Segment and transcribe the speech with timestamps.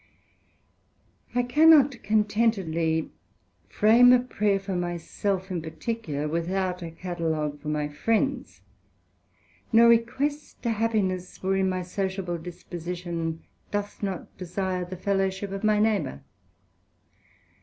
[1.35, 3.11] I cannot contentedly
[3.69, 8.61] frame a prayer for my self in particular, without a catalogue for my friends;
[9.71, 15.77] nor request a happiness wherein my sociable disposition doth not desire the fellowship of my
[15.77, 16.23] neighbour.